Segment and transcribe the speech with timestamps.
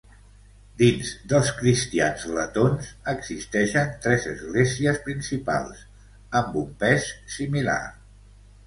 [0.77, 5.87] Dins dels cristians letons existeixen tres esglésies principals,
[6.43, 7.81] amb un pes similar.